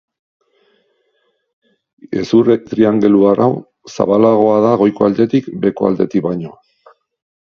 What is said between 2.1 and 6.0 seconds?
Hezur triangeluar hau, zabalagoa da goiko aldetik beheko